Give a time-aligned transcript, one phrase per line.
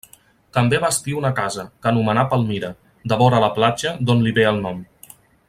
[0.57, 2.73] També bastí una casa, que anomenà Palmira,
[3.13, 4.83] devora la platja, d'on li ve el nom.